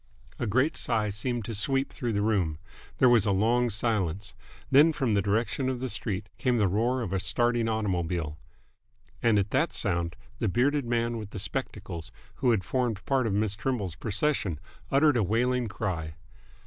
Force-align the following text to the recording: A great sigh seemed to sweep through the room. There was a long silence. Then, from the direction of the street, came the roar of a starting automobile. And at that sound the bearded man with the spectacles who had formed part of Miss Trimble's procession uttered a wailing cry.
A 0.39 0.47
great 0.47 0.75
sigh 0.75 1.11
seemed 1.11 1.45
to 1.45 1.53
sweep 1.53 1.93
through 1.93 2.13
the 2.13 2.23
room. 2.23 2.57
There 2.97 3.07
was 3.07 3.27
a 3.27 3.31
long 3.31 3.69
silence. 3.69 4.33
Then, 4.71 4.93
from 4.93 5.11
the 5.11 5.21
direction 5.21 5.69
of 5.69 5.79
the 5.79 5.89
street, 5.91 6.27
came 6.39 6.55
the 6.57 6.67
roar 6.67 7.03
of 7.03 7.13
a 7.13 7.19
starting 7.19 7.69
automobile. 7.69 8.39
And 9.21 9.37
at 9.37 9.51
that 9.51 9.71
sound 9.71 10.15
the 10.39 10.49
bearded 10.49 10.85
man 10.85 11.19
with 11.19 11.29
the 11.29 11.37
spectacles 11.37 12.11
who 12.37 12.49
had 12.49 12.63
formed 12.63 13.05
part 13.05 13.27
of 13.27 13.33
Miss 13.33 13.55
Trimble's 13.55 13.93
procession 13.93 14.59
uttered 14.89 15.17
a 15.17 15.21
wailing 15.23 15.67
cry. 15.67 16.15